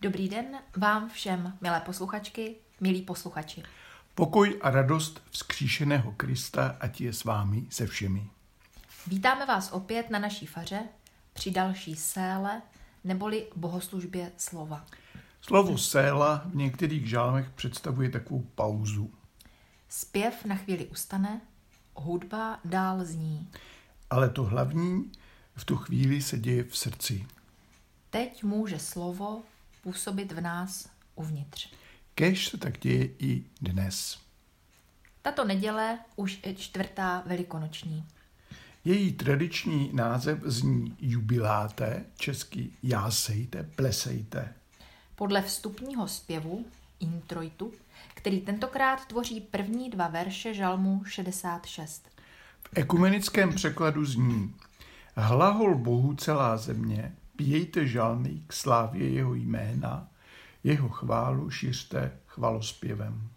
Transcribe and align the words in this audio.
Dobrý 0.00 0.28
den 0.28 0.46
vám 0.76 1.08
všem, 1.08 1.58
milé 1.60 1.80
posluchačky, 1.80 2.56
milí 2.80 3.02
posluchači. 3.02 3.62
Pokoj 4.14 4.58
a 4.62 4.70
radost 4.70 5.22
vzkříšeného 5.30 6.12
Krista, 6.12 6.76
ať 6.80 7.00
je 7.00 7.12
s 7.12 7.24
vámi 7.24 7.66
se 7.70 7.86
všemi. 7.86 8.30
Vítáme 9.06 9.46
vás 9.46 9.72
opět 9.72 10.10
na 10.10 10.18
naší 10.18 10.46
faře 10.46 10.82
při 11.32 11.50
další 11.50 11.96
séle 11.96 12.62
neboli 13.04 13.46
bohoslužbě 13.56 14.32
slova. 14.36 14.86
Slovo 15.40 15.78
séla 15.78 16.42
v 16.46 16.56
některých 16.56 17.08
žálmech 17.08 17.50
představuje 17.50 18.10
takovou 18.10 18.46
pauzu. 18.54 19.10
Zpěv 19.88 20.44
na 20.44 20.56
chvíli 20.56 20.86
ustane, 20.86 21.40
hudba 21.94 22.60
dál 22.64 23.04
zní. 23.04 23.50
Ale 24.10 24.30
to 24.30 24.44
hlavní 24.44 25.12
v 25.54 25.64
tu 25.64 25.76
chvíli 25.76 26.22
se 26.22 26.38
děje 26.38 26.64
v 26.64 26.76
srdci. 26.76 27.26
Teď 28.10 28.44
může 28.44 28.78
slovo 28.78 29.42
působit 29.86 30.32
v 30.32 30.40
nás 30.40 30.88
uvnitř. 31.14 31.68
Kež 32.14 32.48
se 32.48 32.58
tak 32.58 32.78
děje 32.78 33.08
i 33.18 33.44
dnes. 33.60 34.18
Tato 35.22 35.44
neděle 35.44 35.98
už 36.16 36.40
je 36.46 36.54
čtvrtá 36.54 37.22
velikonoční. 37.26 38.04
Její 38.84 39.12
tradiční 39.12 39.90
název 39.92 40.38
zní 40.44 40.96
jubiláte, 41.00 42.04
česky 42.16 42.70
jásejte, 42.82 43.62
plesejte. 43.62 44.54
Podle 45.14 45.42
vstupního 45.42 46.08
zpěvu, 46.08 46.64
introitu, 47.00 47.72
který 48.14 48.40
tentokrát 48.40 49.06
tvoří 49.06 49.40
první 49.40 49.90
dva 49.90 50.08
verše 50.08 50.54
žalmu 50.54 51.04
66. 51.04 52.08
V 52.62 52.78
ekumenickém 52.78 53.54
překladu 53.54 54.04
zní 54.04 54.54
Hlahol 55.16 55.74
Bohu 55.74 56.14
celá 56.14 56.56
země, 56.56 57.14
pějte 57.36 57.86
žalmy 57.86 58.42
k 58.46 58.52
slávě 58.52 59.10
jeho 59.10 59.34
jména, 59.34 60.08
jeho 60.64 60.88
chválu 60.88 61.50
šiřte 61.50 62.12
chvalospěvem. 62.26 63.28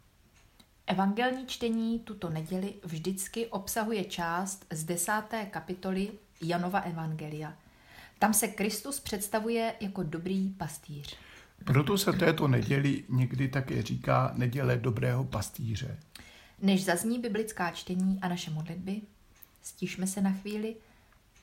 Evangelní 0.87 1.47
čtení 1.47 1.99
tuto 1.99 2.29
neděli 2.29 2.73
vždycky 2.83 3.47
obsahuje 3.47 4.03
část 4.03 4.65
z 4.71 4.83
desáté 4.83 5.45
kapitoly 5.45 6.11
Janova 6.41 6.79
Evangelia. 6.79 7.53
Tam 8.19 8.33
se 8.33 8.47
Kristus 8.47 8.99
představuje 8.99 9.75
jako 9.79 10.03
dobrý 10.03 10.49
pastýř. 10.49 11.17
Proto 11.65 11.97
se 11.97 12.13
této 12.13 12.47
neděli 12.47 13.03
někdy 13.09 13.47
také 13.47 13.81
říká 13.81 14.31
neděle 14.35 14.77
dobrého 14.77 15.23
pastýře. 15.23 15.99
Než 16.61 16.85
zazní 16.85 17.19
biblická 17.19 17.71
čtení 17.71 18.19
a 18.21 18.27
naše 18.27 18.51
modlitby, 18.51 19.01
stišme 19.61 20.07
se 20.07 20.21
na 20.21 20.31
chvíli, 20.31 20.75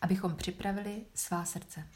abychom 0.02 0.34
připravili 0.34 1.02
svá 1.14 1.44
srdce. 1.44 1.86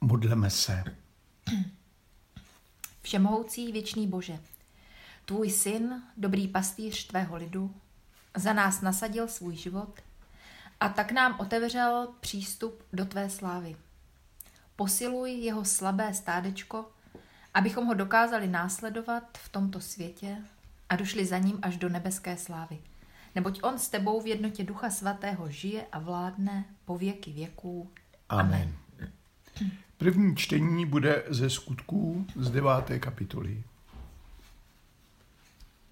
Modleme 0.00 0.50
se. 0.50 0.84
Všemohoucí 3.02 3.72
věčný 3.72 4.06
Bože, 4.06 4.38
tvůj 5.24 5.50
syn, 5.50 6.02
dobrý 6.16 6.48
pastýř 6.48 7.06
tvého 7.06 7.36
lidu, 7.36 7.74
za 8.36 8.52
nás 8.52 8.80
nasadil 8.80 9.28
svůj 9.28 9.56
život 9.56 10.00
a 10.80 10.88
tak 10.88 11.12
nám 11.12 11.40
otevřel 11.40 12.08
přístup 12.20 12.82
do 12.92 13.04
tvé 13.04 13.30
slávy. 13.30 13.76
Posiluj 14.76 15.30
jeho 15.32 15.64
slabé 15.64 16.14
stádečko, 16.14 16.90
abychom 17.54 17.86
ho 17.86 17.94
dokázali 17.94 18.46
následovat 18.46 19.38
v 19.38 19.48
tomto 19.48 19.80
světě 19.80 20.36
a 20.88 20.96
došli 20.96 21.26
za 21.26 21.38
ním 21.38 21.58
až 21.62 21.76
do 21.76 21.88
nebeské 21.88 22.36
slávy. 22.36 22.78
Neboť 23.34 23.60
on 23.62 23.78
s 23.78 23.88
tebou 23.88 24.20
v 24.20 24.26
jednotě 24.26 24.64
Ducha 24.64 24.90
Svatého 24.90 25.50
žije 25.50 25.86
a 25.92 25.98
vládne 25.98 26.64
po 26.84 26.98
věky 26.98 27.32
věků. 27.32 27.90
Amen. 28.28 28.74
Amen. 28.98 29.72
První 29.98 30.36
čtení 30.36 30.86
bude 30.86 31.24
ze 31.28 31.50
skutků 31.50 32.26
z 32.36 32.50
deváté 32.50 32.98
kapitoly. 32.98 33.64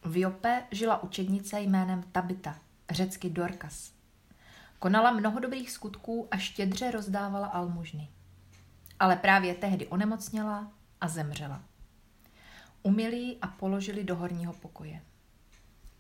V 0.05 0.17
Jope 0.21 0.63
žila 0.71 1.03
učednice 1.03 1.61
jménem 1.61 2.03
Tabita, 2.13 2.59
řecky 2.91 3.31
Dorkas. 3.31 3.93
Konala 4.79 5.11
mnoho 5.11 5.41
dobrých 5.41 5.71
skutků 5.71 6.29
a 6.31 6.37
štědře 6.37 6.91
rozdávala 6.91 7.47
almužny. 7.47 8.09
Ale 8.99 9.17
právě 9.17 9.55
tehdy 9.55 9.87
onemocněla 9.87 10.73
a 11.01 11.09
zemřela. 11.09 11.63
Umili 12.83 13.37
a 13.43 13.47
položili 13.47 14.05
do 14.05 14.17
horního 14.17 14.53
pokoje. 14.53 15.01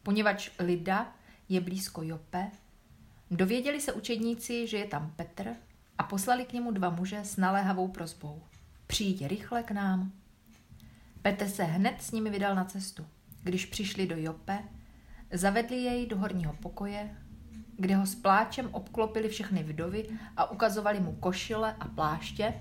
Poněvadž 0.02 0.50
Lida 0.58 1.12
je 1.48 1.60
blízko 1.60 2.02
Jope, 2.02 2.50
dověděli 3.30 3.80
se 3.80 3.92
učedníci, 3.92 4.66
že 4.66 4.76
je 4.76 4.86
tam 4.86 5.12
Petr 5.16 5.56
a 5.98 6.02
poslali 6.02 6.44
k 6.44 6.52
němu 6.52 6.70
dva 6.70 6.90
muže 6.90 7.18
s 7.18 7.36
naléhavou 7.36 7.88
prozbou. 7.88 8.42
Přijďte 8.86 9.28
rychle 9.28 9.62
k 9.62 9.70
nám. 9.70 10.12
Petr 11.22 11.48
se 11.48 11.64
hned 11.64 12.02
s 12.02 12.12
nimi 12.12 12.30
vydal 12.30 12.54
na 12.54 12.64
cestu. 12.64 13.06
Když 13.42 13.66
přišli 13.66 14.06
do 14.06 14.16
Jope, 14.16 14.58
zavedli 15.32 15.76
jej 15.76 16.06
do 16.06 16.18
horního 16.18 16.52
pokoje, 16.52 17.16
kde 17.76 17.96
ho 17.96 18.06
s 18.06 18.14
pláčem 18.14 18.68
obklopili 18.72 19.28
všechny 19.28 19.62
vdovy 19.62 20.08
a 20.36 20.50
ukazovali 20.50 21.00
mu 21.00 21.12
košile 21.12 21.76
a 21.80 21.88
pláště, 21.88 22.54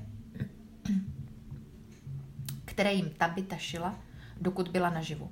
které 2.66 2.94
jim 2.94 3.10
Tabita 3.10 3.58
šila, 3.58 4.00
dokud 4.42 4.68
byla 4.68 4.90
naživu. 4.90 5.32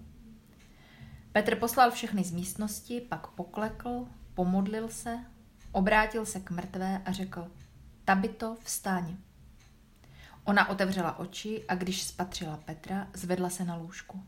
Petr 1.31 1.55
poslal 1.55 1.91
všechny 1.91 2.23
z 2.23 2.31
místnosti, 2.31 3.01
pak 3.01 3.27
poklekl, 3.27 4.07
pomodlil 4.33 4.87
se, 4.87 5.19
obrátil 5.71 6.25
se 6.25 6.39
k 6.39 6.51
mrtvé 6.51 7.01
a 7.05 7.11
řekl– 7.11 7.51
Tabito, 8.05 8.57
vstáň. 8.63 9.15
Ona 10.43 10.69
otevřela 10.69 11.19
oči 11.19 11.63
a 11.67 11.75
když 11.75 12.03
spatřila 12.03 12.57
Petra, 12.57 13.07
zvedla 13.13 13.49
se 13.49 13.65
na 13.65 13.75
lůžku. 13.75 14.23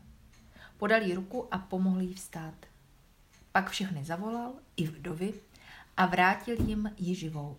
Podal 0.76 1.02
jí 1.02 1.14
ruku 1.14 1.54
a 1.54 1.58
pomohl 1.58 2.00
jí 2.00 2.14
vstát. 2.14 2.54
Pak 3.52 3.70
všechny 3.70 4.04
zavolal, 4.04 4.52
i 4.76 4.86
vdovy, 4.86 5.34
a 5.96 6.06
vrátil 6.06 6.56
jim 6.62 6.90
ji 6.98 7.14
živou. 7.14 7.56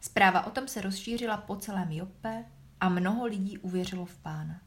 Zpráva 0.00 0.46
o 0.46 0.50
tom 0.50 0.68
se 0.68 0.80
rozšířila 0.80 1.36
po 1.36 1.56
celém 1.56 1.92
Jope 1.92 2.44
a 2.80 2.88
mnoho 2.88 3.26
lidí 3.26 3.58
uvěřilo 3.58 4.04
v 4.06 4.16
pána. 4.16 4.60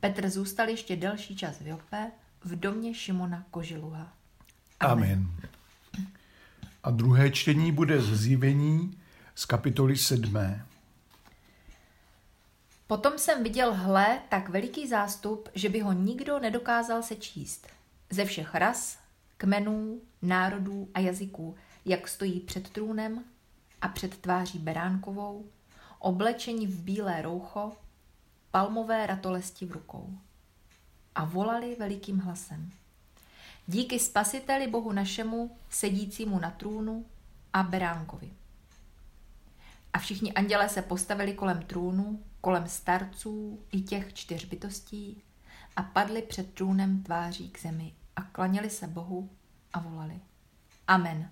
Petr 0.00 0.30
zůstal 0.30 0.68
ještě 0.68 0.96
delší 0.96 1.36
čas 1.36 1.60
v 1.60 1.66
Jope, 1.66 2.10
v 2.44 2.56
domě 2.56 2.94
Šimona 2.94 3.44
Kožiluha. 3.50 4.12
Amen. 4.80 5.12
Amen. 5.12 5.36
A 6.82 6.90
druhé 6.90 7.30
čtení 7.30 7.72
bude 7.72 8.00
z 8.02 8.20
zjevení 8.20 8.98
z 9.34 9.44
kapitoly 9.44 9.96
7. 9.96 10.60
Potom 12.86 13.18
jsem 13.18 13.42
viděl 13.42 13.74
hle 13.74 14.20
tak 14.28 14.48
veliký 14.48 14.88
zástup, 14.88 15.48
že 15.54 15.68
by 15.68 15.80
ho 15.80 15.92
nikdo 15.92 16.38
nedokázal 16.38 17.02
sečíst. 17.02 17.66
Ze 18.10 18.24
všech 18.24 18.54
ras, 18.54 18.98
kmenů, 19.36 20.00
národů 20.22 20.88
a 20.94 21.00
jazyků, 21.00 21.54
jak 21.84 22.08
stojí 22.08 22.40
před 22.40 22.70
trůnem 22.70 23.24
a 23.82 23.88
před 23.88 24.18
tváří 24.18 24.58
beránkovou, 24.58 25.46
oblečení 25.98 26.66
v 26.66 26.82
bílé 26.82 27.22
roucho, 27.22 27.72
palmové 28.50 29.06
ratolesti 29.06 29.66
v 29.66 29.72
rukou. 29.72 30.18
A 31.14 31.24
volali 31.24 31.76
velikým 31.78 32.18
hlasem. 32.18 32.70
Díky 33.66 33.98
spasiteli 33.98 34.66
Bohu 34.66 34.92
našemu, 34.92 35.56
sedícímu 35.70 36.38
na 36.38 36.50
trůnu 36.50 37.06
a 37.52 37.62
beránkovi. 37.62 38.30
A 39.94 39.98
všichni 39.98 40.32
anděle 40.32 40.68
se 40.68 40.82
postavili 40.82 41.34
kolem 41.34 41.62
trůnu, 41.62 42.24
kolem 42.40 42.68
starců 42.68 43.60
i 43.72 43.80
těch 43.80 44.14
čtyř 44.14 44.44
bytostí 44.44 45.22
a 45.76 45.82
padli 45.82 46.22
před 46.22 46.54
trůnem 46.54 47.02
tváří 47.02 47.50
k 47.50 47.60
zemi 47.60 47.94
a 48.16 48.22
klaněli 48.22 48.70
se 48.70 48.86
Bohu 48.86 49.30
a 49.72 49.80
volali. 49.80 50.20
Amen. 50.88 51.30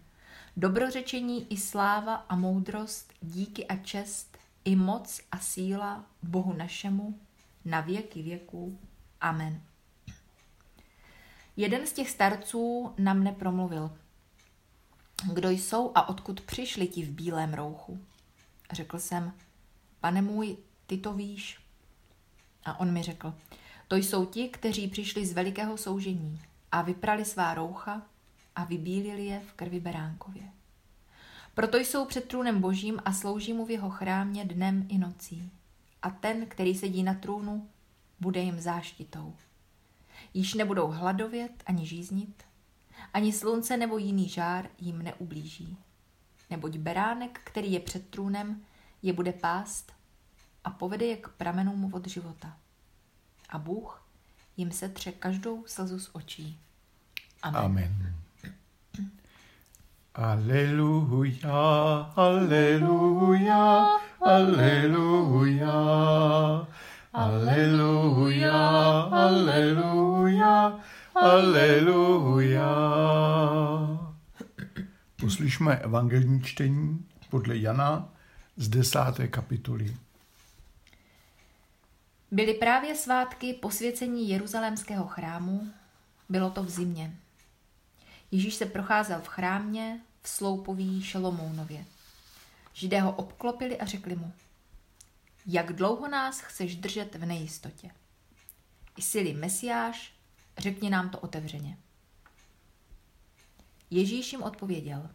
Dobrořečení 0.56 1.52
i 1.52 1.56
sláva 1.56 2.14
a 2.14 2.36
moudrost, 2.36 3.12
díky 3.20 3.66
a 3.66 3.76
čest, 3.76 4.38
i 4.64 4.76
moc 4.76 5.20
a 5.32 5.38
síla 5.38 6.06
Bohu 6.22 6.52
našemu 6.52 7.20
na 7.64 7.80
věky 7.80 8.22
věků. 8.22 8.78
Amen. 9.20 9.62
Jeden 11.56 11.86
z 11.86 11.92
těch 11.92 12.10
starců 12.10 12.94
na 12.98 13.14
mne 13.14 13.32
promluvil. 13.32 13.98
Kdo 15.32 15.50
jsou 15.50 15.92
a 15.94 16.08
odkud 16.08 16.40
přišli 16.40 16.86
ti 16.86 17.02
v 17.02 17.10
bílém 17.10 17.54
rouchu? 17.54 18.00
Řekl 18.72 18.98
jsem, 18.98 19.32
pane 20.00 20.22
můj, 20.22 20.56
ty 20.86 20.98
to 20.98 21.12
víš. 21.12 21.58
A 22.64 22.80
on 22.80 22.92
mi 22.92 23.02
řekl, 23.02 23.34
to 23.88 23.96
jsou 23.96 24.26
ti, 24.26 24.48
kteří 24.48 24.88
přišli 24.88 25.26
z 25.26 25.32
velikého 25.32 25.76
soužení 25.76 26.40
a 26.72 26.82
vyprali 26.82 27.24
svá 27.24 27.54
roucha 27.54 28.02
a 28.56 28.64
vybílili 28.64 29.24
je 29.24 29.40
v 29.40 29.52
krvi 29.52 29.80
beránkově. 29.80 30.42
Proto 31.54 31.76
jsou 31.76 32.04
před 32.04 32.28
trůnem 32.28 32.60
božím 32.60 33.00
a 33.04 33.12
slouží 33.12 33.52
mu 33.52 33.66
v 33.66 33.70
jeho 33.70 33.90
chrámě 33.90 34.44
dnem 34.44 34.86
i 34.88 34.98
nocí. 34.98 35.50
A 36.02 36.10
ten, 36.10 36.46
který 36.46 36.74
sedí 36.74 37.02
na 37.02 37.14
trůnu, 37.14 37.68
bude 38.20 38.40
jim 38.40 38.60
záštitou. 38.60 39.36
Již 40.34 40.54
nebudou 40.54 40.86
hladovět 40.86 41.62
ani 41.66 41.86
žíznit, 41.86 42.44
ani 43.14 43.32
slunce 43.32 43.76
nebo 43.76 43.98
jiný 43.98 44.28
žár 44.28 44.68
jim 44.78 45.02
neublíží 45.02 45.78
neboť 46.52 46.76
beránek, 46.76 47.40
který 47.44 47.72
je 47.72 47.80
před 47.80 48.08
trůnem, 48.10 48.60
je 49.02 49.12
bude 49.12 49.32
pást 49.32 49.92
a 50.64 50.70
povede 50.70 51.06
je 51.06 51.16
k 51.16 51.28
pramenům 51.28 51.94
od 51.94 52.08
života. 52.08 52.56
A 53.48 53.58
Bůh 53.58 54.02
jim 54.56 54.72
se 54.72 54.88
tře 54.88 55.12
každou 55.12 55.64
slzu 55.66 55.98
z 55.98 56.10
očí. 56.12 56.58
Amen. 57.42 57.64
Amen. 57.64 58.14
Aleluja, 60.14 61.52
aleluja, 62.16 63.86
aleluja, 64.20 65.72
aleluja, 67.12 68.60
aleluja, 69.10 70.80
aleluja. 71.14 72.68
Poslyšme 75.32 75.76
evangelní 75.76 76.42
čtení 76.42 77.06
podle 77.30 77.56
Jana 77.56 78.08
z 78.56 78.68
desáté 78.68 79.28
kapitoly. 79.28 79.96
Byly 82.30 82.54
právě 82.54 82.96
svátky 82.96 83.52
posvěcení 83.52 84.28
Jeruzalémského 84.28 85.06
chrámu, 85.06 85.72
bylo 86.28 86.50
to 86.50 86.62
v 86.62 86.70
zimě. 86.70 87.16
Ježíš 88.30 88.54
se 88.54 88.66
procházel 88.66 89.20
v 89.20 89.26
chrámě 89.26 90.00
v 90.22 90.28
sloupoví 90.28 91.02
Šelomounově. 91.02 91.84
Židé 92.74 93.00
ho 93.00 93.12
obklopili 93.12 93.78
a 93.78 93.84
řekli 93.84 94.16
mu, 94.16 94.32
jak 95.46 95.72
dlouho 95.72 96.08
nás 96.08 96.40
chceš 96.40 96.76
držet 96.76 97.14
v 97.14 97.26
nejistotě? 97.26 97.90
Jsi-li 98.98 99.34
Mesiáš, 99.34 100.12
řekni 100.58 100.90
nám 100.90 101.10
to 101.10 101.18
otevřeně. 101.18 101.78
Ježíš 103.90 104.32
jim 104.32 104.42
odpověděl, 104.42 105.10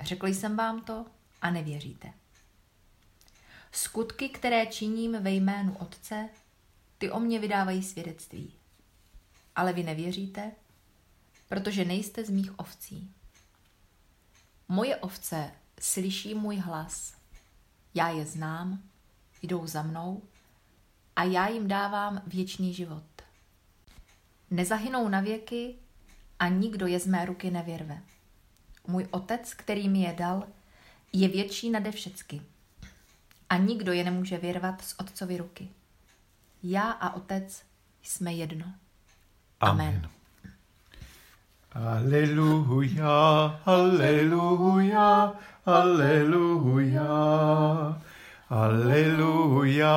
řekl 0.00 0.26
jsem 0.26 0.56
vám 0.56 0.80
to 0.80 1.06
a 1.42 1.50
nevěříte. 1.50 2.12
Skutky, 3.72 4.28
které 4.28 4.66
činím 4.66 5.22
ve 5.22 5.30
jménu 5.30 5.76
Otce, 5.78 6.28
ty 6.98 7.10
o 7.10 7.20
mě 7.20 7.38
vydávají 7.38 7.82
svědectví. 7.82 8.54
Ale 9.56 9.72
vy 9.72 9.82
nevěříte, 9.82 10.52
protože 11.48 11.84
nejste 11.84 12.24
z 12.24 12.30
mých 12.30 12.58
ovcí. 12.58 13.14
Moje 14.68 14.96
ovce 14.96 15.50
slyší 15.80 16.34
můj 16.34 16.56
hlas. 16.56 17.14
Já 17.94 18.08
je 18.08 18.26
znám, 18.26 18.82
jdou 19.42 19.66
za 19.66 19.82
mnou 19.82 20.22
a 21.16 21.24
já 21.24 21.48
jim 21.48 21.68
dávám 21.68 22.22
věčný 22.26 22.74
život. 22.74 23.04
Nezahynou 24.50 25.08
na 25.08 25.20
věky 25.20 25.74
a 26.38 26.48
nikdo 26.48 26.86
je 26.86 27.00
z 27.00 27.06
mé 27.06 27.24
ruky 27.24 27.50
nevyrve. 27.50 28.02
Můj 28.88 29.06
otec, 29.10 29.54
který 29.54 29.88
mi 29.88 30.02
je 30.02 30.12
dal, 30.12 30.44
je 31.12 31.28
větší 31.28 31.70
nade 31.70 31.92
všecky. 31.92 32.42
A 33.48 33.56
nikdo 33.56 33.92
je 33.92 34.04
nemůže 34.04 34.38
vyrvat 34.38 34.82
z 34.82 34.94
otcovy 34.98 35.36
ruky. 35.36 35.68
Já 36.62 36.90
a 36.90 37.14
otec 37.14 37.62
jsme 38.02 38.32
jedno. 38.32 38.66
Amen. 39.60 39.88
Amen. 39.88 40.10
Aleluja, 41.72 43.60
aleluja, 43.66 45.32
aleluja, 45.66 47.06
aleluja, 48.48 49.94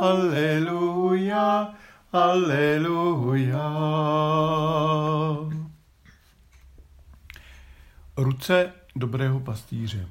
aleluja, 0.00 1.74
aleluja. 2.12 3.68
Ruce 8.22 8.72
dobrého 8.96 9.40
pastýře. 9.40 10.08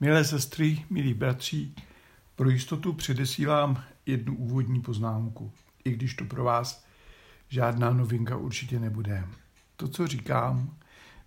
Milé 0.00 0.24
sestry, 0.24 0.84
milí 0.90 1.14
bratři, 1.14 1.72
pro 2.36 2.50
jistotu 2.50 2.92
předesílám 2.92 3.84
jednu 4.06 4.36
úvodní 4.36 4.80
poznámku, 4.80 5.52
i 5.84 5.90
když 5.90 6.14
to 6.14 6.24
pro 6.24 6.44
vás 6.44 6.84
žádná 7.48 7.90
novinka 7.90 8.36
určitě 8.36 8.80
nebude. 8.80 9.24
To, 9.76 9.88
co 9.88 10.06
říkám, 10.06 10.74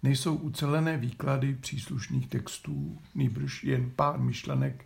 nejsou 0.03 0.35
ucelené 0.35 0.97
výklady 0.97 1.55
příslušných 1.55 2.27
textů, 2.27 2.97
nýbrž 3.15 3.63
jen 3.63 3.91
pár 3.95 4.19
myšlenek, 4.19 4.85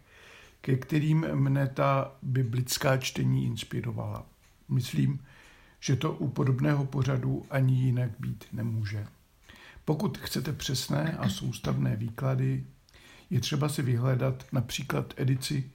ke 0.62 0.78
kterým 0.78 1.36
mne 1.36 1.68
ta 1.68 2.12
biblická 2.22 2.98
čtení 2.98 3.46
inspirovala. 3.46 4.26
Myslím, 4.70 5.20
že 5.80 5.96
to 5.96 6.12
u 6.14 6.28
podobného 6.28 6.86
pořadu 6.86 7.46
ani 7.50 7.76
jinak 7.76 8.12
být 8.20 8.46
nemůže. 8.52 9.08
Pokud 9.86 10.18
chcete 10.18 10.54
přesné 10.54 11.12
a 11.12 11.30
soustavné 11.30 11.96
výklady, 11.96 12.66
je 13.30 13.40
třeba 13.40 13.70
si 13.70 13.82
vyhledat 13.82 14.46
například 14.52 15.14
edici 15.18 15.72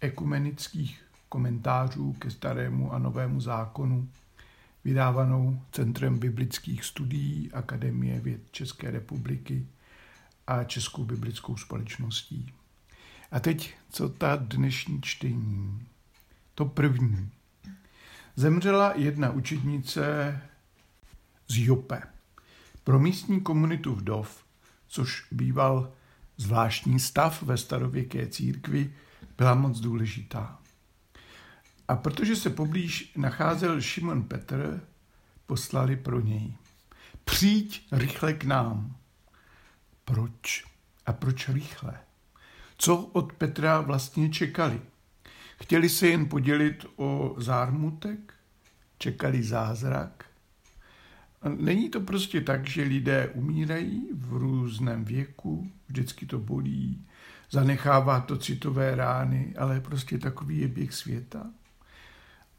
ekumenických 0.00 1.04
komentářů 1.28 2.12
ke 2.12 2.30
starému 2.30 2.92
a 2.92 2.98
novému 2.98 3.40
zákonu, 3.40 4.08
vydávanou 4.84 5.60
Centrem 5.72 6.18
biblických 6.18 6.84
studií 6.84 7.52
Akademie 7.52 8.20
věd 8.20 8.40
České 8.50 8.90
republiky 8.90 9.66
a 10.46 10.64
Českou 10.64 11.04
biblickou 11.04 11.56
společností. 11.56 12.52
A 13.30 13.40
teď, 13.40 13.74
co 13.90 14.08
ta 14.08 14.36
dnešní 14.36 15.02
čtení? 15.02 15.86
To 16.54 16.64
první. 16.64 17.30
Zemřela 18.36 18.92
jedna 18.96 19.30
učednice 19.30 20.40
z 21.48 21.66
Jope. 21.66 22.13
Pro 22.84 22.98
místní 22.98 23.40
komunitu 23.40 23.94
vdov, 23.94 24.44
což 24.86 25.26
býval 25.32 25.92
zvláštní 26.36 27.00
stav 27.00 27.42
ve 27.42 27.56
starověké 27.56 28.26
církvi, 28.26 28.94
byla 29.38 29.54
moc 29.54 29.80
důležitá. 29.80 30.58
A 31.88 31.96
protože 31.96 32.36
se 32.36 32.50
poblíž 32.50 33.12
nacházel 33.16 33.80
Šimon 33.80 34.22
Petr, 34.22 34.80
poslali 35.46 35.96
pro 35.96 36.20
něj. 36.20 36.54
Přijď 37.24 37.86
rychle 37.92 38.32
k 38.32 38.44
nám. 38.44 38.96
Proč? 40.04 40.64
A 41.06 41.12
proč 41.12 41.48
rychle? 41.48 42.00
Co 42.78 42.96
od 42.96 43.32
Petra 43.32 43.80
vlastně 43.80 44.28
čekali? 44.28 44.80
Chtěli 45.62 45.88
se 45.88 46.08
jen 46.08 46.28
podělit 46.28 46.86
o 46.96 47.34
zármutek? 47.38 48.34
Čekali 48.98 49.42
zázrak? 49.42 50.23
Není 51.48 51.90
to 51.90 52.00
prostě 52.00 52.40
tak, 52.40 52.68
že 52.68 52.82
lidé 52.82 53.28
umírají 53.28 54.08
v 54.12 54.32
různém 54.32 55.04
věku, 55.04 55.70
vždycky 55.88 56.26
to 56.26 56.38
bolí, 56.38 57.06
zanechává 57.50 58.20
to 58.20 58.36
citové 58.36 58.94
rány, 58.94 59.54
ale 59.58 59.80
prostě 59.80 60.18
takový 60.18 60.58
je 60.58 60.68
běh 60.68 60.94
světa? 60.94 61.46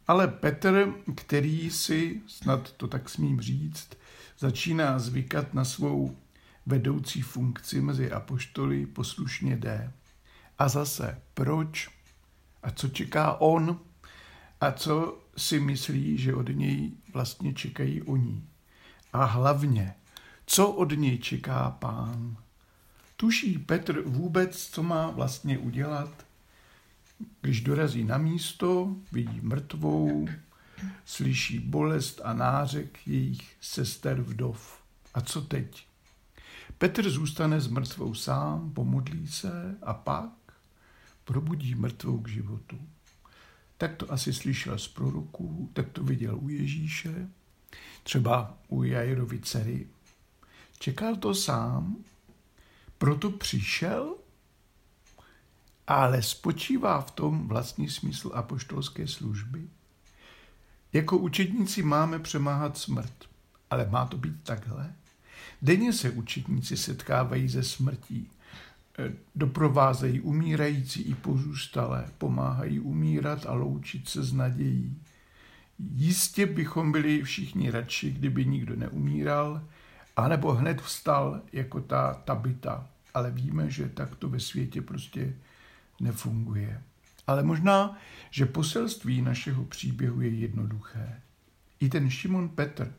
Ale 0.08 0.28
Petr, 0.28 0.94
který 1.16 1.70
si, 1.70 2.22
snad 2.28 2.72
to 2.72 2.88
tak 2.88 3.10
smím 3.10 3.42
říct, 3.42 3.90
začíná 4.40 5.00
zvykat 5.00 5.54
na 5.54 5.66
svou 5.66 6.18
vedoucí 6.66 7.22
funkci 7.22 7.82
mezi 7.82 8.12
apoštoly, 8.12 8.86
poslušně 8.86 9.56
jde. 9.56 9.92
A 10.60 10.70
zase, 10.70 11.22
proč? 11.34 11.90
A 12.64 12.72
co 12.72 12.90
čeká 12.90 13.42
on? 13.42 13.80
A 14.62 14.72
co 14.72 15.20
si 15.38 15.60
myslí, 15.60 16.18
že 16.18 16.36
od 16.36 16.50
něj 16.50 16.92
vlastně 17.14 17.54
čekají 17.54 18.02
oni? 18.02 18.44
A 19.16 19.26
hlavně, 19.26 19.96
co 20.46 20.72
od 20.72 20.92
něj 20.92 21.18
čeká 21.18 21.72
pán? 21.72 22.38
Tuší 23.16 23.58
Petr 23.58 24.02
vůbec, 24.02 24.68
co 24.68 24.84
má 24.84 25.10
vlastně 25.10 25.58
udělat? 25.58 26.26
Když 27.42 27.62
dorazí 27.62 28.04
na 28.04 28.18
místo, 28.18 28.96
vidí 29.12 29.42
mrtvou, 29.42 30.28
slyší 31.06 31.60
bolest 31.60 32.22
a 32.24 32.34
nářek 32.34 33.08
jejich 33.08 33.56
sester 33.62 34.22
vdov. 34.22 34.82
A 35.14 35.22
co 35.22 35.42
teď? 35.42 35.88
Petr 36.78 37.10
zůstane 37.10 37.62
s 37.62 37.68
mrtvou 37.68 38.14
sám, 38.14 38.72
pomodlí 38.72 39.28
se 39.28 39.78
a 39.82 39.94
pak 39.94 40.30
probudí 41.26 41.76
mrtvou 41.76 42.20
k 42.20 42.28
životu. 42.28 42.80
Tak 43.78 43.96
to 43.96 44.12
asi 44.12 44.34
slyšel 44.34 44.78
z 44.78 44.88
proroků, 44.88 45.70
tak 45.74 45.90
to 45.90 46.04
viděl 46.04 46.38
u 46.42 46.50
Ježíše, 46.50 47.30
třeba 48.04 48.58
u 48.68 48.84
Jairovi 48.84 49.40
dcery. 49.40 49.88
Čekal 50.80 51.16
to 51.16 51.36
sám, 51.36 51.96
proto 52.98 53.32
přišel 53.32 54.16
ale 55.88 56.22
spočívá 56.22 57.02
v 57.02 57.12
tom 57.12 57.48
vlastní 57.48 57.90
smysl 57.90 58.32
apoštolské 58.34 59.08
služby. 59.08 59.68
Jako 60.94 61.18
učedníci 61.18 61.84
máme 61.84 62.20
přemáhat 62.20 62.78
smrt, 62.78 63.14
ale 63.70 63.88
má 63.90 64.06
to 64.06 64.18
být 64.18 64.44
takhle? 64.44 64.94
Denně 65.62 65.94
se 65.94 66.10
učedníci 66.12 66.78
setkávají 66.78 67.50
ze 67.50 67.64
smrtí, 67.64 68.30
e, 69.00 69.14
doprovázejí 69.36 70.22
umírající 70.22 71.02
i 71.02 71.14
pozůstalé, 71.14 72.10
pomáhají 72.18 72.80
umírat 72.80 73.46
a 73.46 73.54
loučit 73.54 74.10
se 74.10 74.24
s 74.24 74.34
nadějí. 74.34 75.02
Jistě 75.80 76.46
bychom 76.46 76.92
byli 76.92 77.24
všichni 77.24 77.72
radši, 77.72 78.12
kdyby 78.12 78.46
nikdo 78.46 78.76
neumíral, 78.76 79.62
anebo 80.16 80.52
hned 80.52 80.82
vstal 80.82 81.42
jako 81.54 81.82
ta 81.82 82.14
tabita 82.14 82.88
ale 83.16 83.32
víme, 83.32 83.70
že 83.70 83.90
tak 83.90 84.16
to 84.16 84.30
ve 84.30 84.40
světě 84.40 84.82
prostě 84.82 85.34
nefunguje. 86.02 86.82
Ale 87.28 87.44
možná, 87.44 87.98
že 88.32 88.46
poselství 88.46 89.22
našeho 89.22 89.64
příběhu 89.64 90.22
je 90.22 90.30
jednoduché. 90.30 91.22
I 91.80 91.90
ten 91.90 92.10
Šimon 92.10 92.50
Petr, 92.50 92.94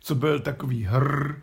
co 0.00 0.14
byl 0.14 0.40
takový 0.40 0.84
hr 0.84 1.42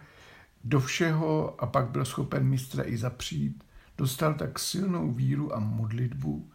do 0.63 0.79
všeho 0.79 1.62
a 1.62 1.65
pak 1.65 1.89
byl 1.89 2.05
schopen 2.05 2.43
mistra 2.43 2.84
i 2.84 2.98
zapřít, 2.98 3.63
dostal 3.98 4.34
tak 4.34 4.60
silnou 4.60 5.12
víru 5.12 5.55
a 5.55 5.60
modlitbu, 5.60 6.51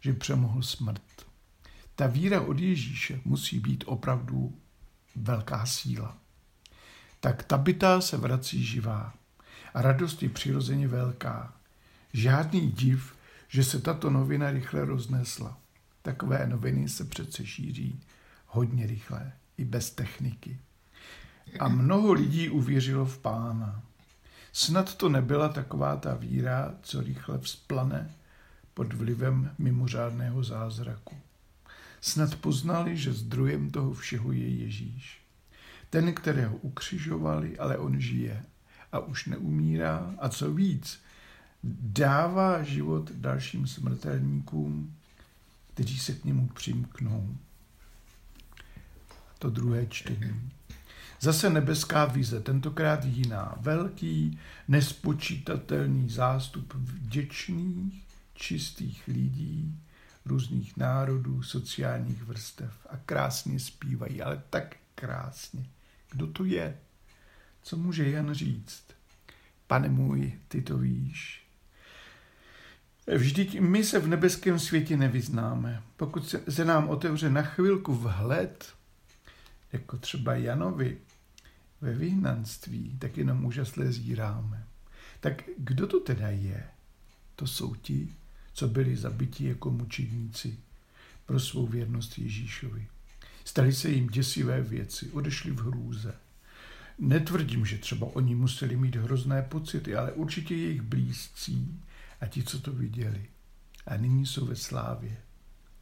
že 0.00 0.12
přemohl 0.12 0.62
smrt. 0.62 1.27
Ta 1.98 2.06
víra 2.06 2.40
od 2.40 2.58
Ježíše 2.58 3.20
musí 3.24 3.60
být 3.60 3.84
opravdu 3.86 4.58
velká 5.16 5.66
síla. 5.66 6.16
Tak 7.20 7.42
Tabita 7.42 8.00
se 8.00 8.16
vrací 8.16 8.64
živá 8.64 9.14
a 9.74 9.82
radost 9.82 10.22
je 10.22 10.28
přirozeně 10.28 10.88
velká. 10.88 11.54
Žádný 12.12 12.70
div, 12.70 13.14
že 13.48 13.64
se 13.64 13.80
tato 13.80 14.10
novina 14.10 14.50
rychle 14.50 14.84
roznesla. 14.84 15.58
Takové 16.02 16.46
noviny 16.46 16.88
se 16.88 17.04
přece 17.04 17.46
šíří 17.46 18.00
hodně 18.46 18.86
rychle, 18.86 19.32
i 19.56 19.64
bez 19.64 19.90
techniky. 19.90 20.58
A 21.60 21.68
mnoho 21.68 22.12
lidí 22.12 22.48
uvěřilo 22.48 23.06
v 23.06 23.18
pána. 23.18 23.82
Snad 24.52 24.94
to 24.94 25.08
nebyla 25.08 25.48
taková 25.48 25.96
ta 25.96 26.14
víra, 26.14 26.74
co 26.82 27.00
rychle 27.00 27.38
vzplane 27.38 28.14
pod 28.74 28.92
vlivem 28.92 29.54
mimořádného 29.58 30.44
zázraku. 30.44 31.16
Snad 32.00 32.34
poznali, 32.34 32.96
že 32.96 33.12
zdrojem 33.12 33.70
toho 33.70 33.92
všeho 33.92 34.32
je 34.32 34.48
Ježíš. 34.48 35.20
Ten, 35.90 36.14
kterého 36.14 36.56
ukřižovali, 36.56 37.58
ale 37.58 37.78
on 37.78 38.00
žije 38.00 38.44
a 38.92 38.98
už 38.98 39.26
neumírá 39.26 40.14
a 40.18 40.28
co 40.28 40.54
víc, 40.54 41.00
dává 41.82 42.62
život 42.62 43.10
dalším 43.12 43.66
smrtelníkům, 43.66 44.94
kteří 45.74 45.98
se 45.98 46.14
k 46.14 46.24
němu 46.24 46.46
přimknou. 46.46 47.36
To 49.38 49.50
druhé 49.50 49.86
čtení. 49.86 50.50
Zase 51.20 51.50
nebeská 51.50 52.04
vize, 52.04 52.40
tentokrát 52.40 53.04
jiná. 53.04 53.54
Velký, 53.60 54.38
nespočítatelný 54.68 56.10
zástup 56.10 56.74
vděčných, 56.74 58.04
čistých 58.34 59.08
lidí, 59.08 59.74
různých 60.28 60.76
národů, 60.76 61.42
sociálních 61.42 62.22
vrstev 62.22 62.86
a 62.90 62.96
krásně 62.96 63.60
zpívají, 63.60 64.22
ale 64.22 64.42
tak 64.50 64.76
krásně. 64.94 65.66
Kdo 66.10 66.26
to 66.26 66.44
je? 66.44 66.78
Co 67.62 67.76
může 67.76 68.10
Jan 68.10 68.34
říct? 68.34 68.84
Pane 69.66 69.88
můj, 69.88 70.32
ty 70.48 70.62
to 70.62 70.78
víš. 70.78 71.42
Vždyť 73.16 73.60
my 73.60 73.84
se 73.84 73.98
v 73.98 74.08
nebeském 74.08 74.58
světě 74.58 74.96
nevyznáme. 74.96 75.82
Pokud 75.96 76.34
se 76.48 76.64
nám 76.64 76.88
otevře 76.88 77.30
na 77.30 77.42
chvilku 77.42 77.94
vhled, 77.94 78.74
jako 79.72 79.96
třeba 79.96 80.34
Janovi 80.34 80.98
ve 81.80 81.94
vyhnanství, 81.94 82.98
tak 82.98 83.16
jenom 83.16 83.44
úžasle 83.44 83.92
zíráme. 83.92 84.66
Tak 85.20 85.42
kdo 85.58 85.86
to 85.86 86.00
teda 86.00 86.28
je? 86.28 86.68
To 87.36 87.46
jsou 87.46 87.74
ti, 87.74 88.14
co 88.58 88.68
byli 88.68 88.96
zabiti 88.96 89.44
jako 89.44 89.70
mučedníci 89.70 90.58
pro 91.26 91.40
svou 91.40 91.66
věrnost 91.66 92.18
Ježíšovi. 92.18 92.86
Stali 93.44 93.72
se 93.72 93.90
jim 93.90 94.06
děsivé 94.06 94.62
věci, 94.62 95.10
odešli 95.10 95.50
v 95.50 95.58
hrůze. 95.60 96.14
Netvrdím, 96.98 97.66
že 97.66 97.78
třeba 97.78 98.06
oni 98.06 98.34
museli 98.34 98.76
mít 98.76 98.96
hrozné 98.96 99.42
pocity, 99.42 99.96
ale 99.96 100.12
určitě 100.12 100.56
jejich 100.56 100.82
blízcí 100.82 101.80
a 102.20 102.26
ti, 102.26 102.42
co 102.42 102.60
to 102.60 102.72
viděli. 102.72 103.26
A 103.86 103.96
nyní 103.96 104.26
jsou 104.26 104.46
ve 104.46 104.56
slávě. 104.56 105.16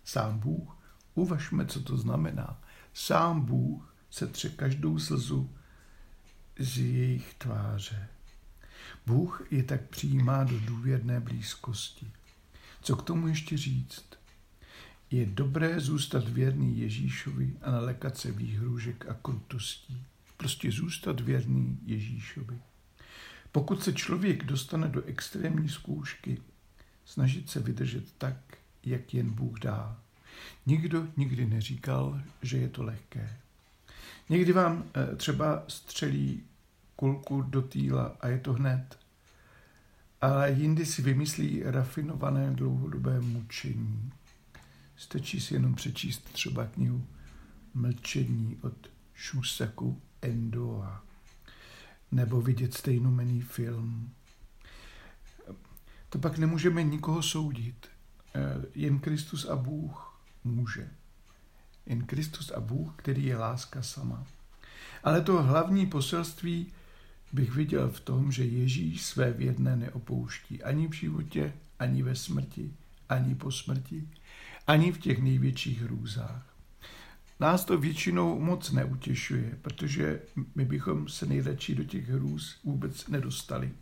Sám 0.04 0.38
Bůh, 0.38 0.76
uvažme, 1.14 1.66
co 1.66 1.82
to 1.82 1.96
znamená. 1.96 2.62
Sám 2.94 3.40
Bůh 3.40 3.94
se 4.10 4.26
tře 4.26 4.48
každou 4.48 4.98
slzu 4.98 5.50
z 6.58 6.78
jejich 6.78 7.34
tváře. 7.34 8.08
Bůh 9.06 9.46
je 9.50 9.62
tak 9.62 9.82
přijímá 9.82 10.44
do 10.44 10.60
důvěrné 10.60 11.20
blízkosti. 11.20 12.12
Co 12.86 12.96
k 12.96 13.02
tomu 13.02 13.28
ještě 13.28 13.56
říct? 13.56 14.04
Je 15.10 15.26
dobré 15.26 15.80
zůstat 15.80 16.28
věrný 16.28 16.78
Ježíšovi 16.78 17.56
a 17.62 17.70
nalekat 17.70 18.18
se 18.18 18.32
výhružek 18.32 19.06
a 19.08 19.14
krutostí. 19.14 20.02
Prostě 20.36 20.70
zůstat 20.70 21.20
věrný 21.20 21.78
Ježíšovi. 21.86 22.58
Pokud 23.52 23.82
se 23.82 23.92
člověk 23.92 24.44
dostane 24.44 24.88
do 24.88 25.02
extrémní 25.02 25.68
zkoušky, 25.68 26.42
snažit 27.04 27.50
se 27.50 27.60
vydržet 27.60 28.04
tak, 28.18 28.36
jak 28.84 29.14
jen 29.14 29.30
Bůh 29.30 29.58
dá. 29.58 30.00
Nikdo 30.66 31.06
nikdy 31.16 31.46
neříkal, 31.46 32.20
že 32.42 32.58
je 32.58 32.68
to 32.68 32.82
lehké. 32.82 33.36
Někdy 34.28 34.52
vám 34.52 34.84
eh, 34.94 35.16
třeba 35.16 35.64
střelí 35.68 36.42
kulku 36.96 37.42
do 37.42 37.62
týla 37.62 38.16
a 38.20 38.28
je 38.28 38.38
to 38.38 38.52
hned. 38.52 39.05
Ale 40.20 40.52
jindy 40.52 40.86
si 40.86 41.02
vymyslí 41.02 41.62
rafinované 41.62 42.50
dlouhodobé 42.50 43.20
mučení. 43.20 44.12
Stačí 44.96 45.40
si 45.40 45.54
jenom 45.54 45.74
přečíst 45.74 46.32
třeba 46.32 46.66
knihu 46.66 47.06
Mlčení 47.74 48.58
od 48.62 48.90
Šusaku 49.14 50.02
Endoa 50.22 51.02
nebo 52.12 52.40
vidět 52.40 52.74
stejnomený 52.74 53.40
film. 53.40 54.10
To 56.08 56.18
pak 56.18 56.38
nemůžeme 56.38 56.82
nikoho 56.82 57.22
soudit. 57.22 57.86
Eh, 58.34 58.66
jen 58.74 58.98
Kristus 58.98 59.44
a 59.44 59.56
Bůh 59.56 60.20
může. 60.44 60.90
Jen 61.86 62.06
Kristus 62.06 62.50
a 62.50 62.60
Bůh, 62.60 62.92
který 62.96 63.24
je 63.24 63.36
láska 63.36 63.82
sama. 63.82 64.26
Ale 65.04 65.20
to 65.20 65.42
hlavní 65.42 65.86
poselství 65.86 66.72
bych 67.32 67.54
viděl 67.54 67.90
v 67.90 68.00
tom, 68.00 68.32
že 68.32 68.44
Ježíš 68.44 69.02
své 69.02 69.32
vědné 69.32 69.76
neopouští 69.76 70.62
ani 70.62 70.88
v 70.88 70.92
životě, 70.92 71.52
ani 71.78 72.02
ve 72.02 72.16
smrti, 72.16 72.72
ani 73.08 73.34
po 73.34 73.52
smrti, 73.52 74.08
ani 74.66 74.92
v 74.92 74.98
těch 74.98 75.22
největších 75.22 75.82
hrůzách. 75.82 76.56
Nás 77.40 77.64
to 77.64 77.78
většinou 77.78 78.38
moc 78.40 78.72
neutěšuje, 78.72 79.58
protože 79.62 80.20
my 80.54 80.64
bychom 80.64 81.08
se 81.08 81.26
nejradši 81.26 81.74
do 81.74 81.84
těch 81.84 82.08
hrůz 82.08 82.60
vůbec 82.64 83.08
nedostali. 83.08 83.72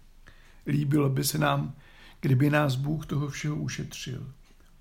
Líbilo 0.67 1.09
by 1.09 1.25
se 1.25 1.39
nám, 1.39 1.75
kdyby 2.21 2.51
nás 2.51 2.77
Bůh 2.77 3.07
toho 3.07 3.29
všeho 3.29 3.57
ušetřil. 3.57 4.33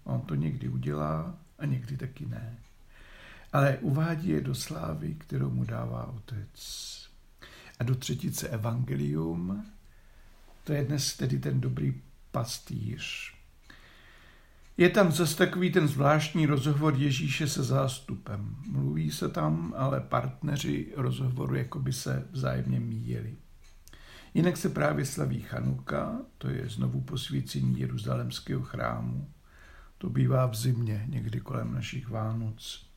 On 0.04 0.22
to 0.22 0.36
někdy 0.36 0.70
udělá 0.70 1.38
a 1.60 1.66
někdy 1.66 1.98
taky 1.98 2.26
ne. 2.26 2.58
Ale 3.54 3.78
uvádí 3.78 4.30
je 4.30 4.42
do 4.42 4.56
slávy, 4.56 5.16
kterou 5.16 5.50
mu 5.50 5.64
dává 5.64 6.08
Otec. 6.08 6.54
A 7.84 7.86
do 7.86 7.96
třetice 7.96 8.48
Evangelium, 8.48 9.66
to 10.64 10.74
je 10.74 10.86
dnes 10.86 11.18
tedy 11.18 11.40
ten 11.40 11.62
dobrý 11.62 12.02
pastýř. 12.32 13.34
Je 14.78 14.90
tam 14.90 15.12
zase 15.12 15.38
takový 15.38 15.72
ten 15.72 15.88
zvláštní 15.88 16.46
rozhovor 16.46 16.96
Ježíše 16.98 17.48
se 17.48 17.64
zástupem. 17.64 18.56
Mluví 18.68 19.12
se 19.12 19.30
tam, 19.30 19.74
ale 19.78 20.00
partneři 20.00 20.94
rozhovoru 20.96 21.56
jako 21.56 21.80
by 21.80 21.94
se 21.94 22.28
vzájemně 22.32 22.80
míjeli. 22.80 23.36
Jinak 24.34 24.58
se 24.58 24.70
právě 24.70 25.06
slaví 25.06 25.42
Chanuka, 25.42 26.18
to 26.38 26.50
je 26.50 26.70
znovu 26.70 27.02
posvícení 27.02 27.80
Jeruzalemského 27.80 28.62
chrámu. 28.62 29.30
To 29.98 30.10
bývá 30.10 30.46
v 30.46 30.56
zimě, 30.56 31.06
někdy 31.08 31.40
kolem 31.40 31.74
našich 31.74 32.10
Vánoc. 32.10 32.93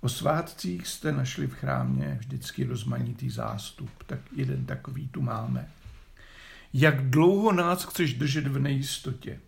O 0.00 0.08
svátcích 0.08 0.86
jste 0.86 1.12
našli 1.12 1.46
v 1.46 1.54
chrámě 1.54 2.16
vždycky 2.20 2.64
rozmanitý 2.64 3.30
zástup, 3.30 3.90
tak 4.06 4.20
jeden 4.36 4.66
takový 4.66 5.08
tu 5.08 5.22
máme. 5.22 5.68
Jak 6.72 7.10
dlouho 7.10 7.52
nás 7.52 7.84
chceš 7.84 8.14
držet 8.14 8.46
v 8.46 8.58
nejistotě? 8.58 9.40